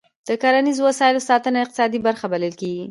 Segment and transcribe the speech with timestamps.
[0.27, 2.79] د کرنیزو وسایلو ساتنه د اقتصاد برخه بلل کېږي.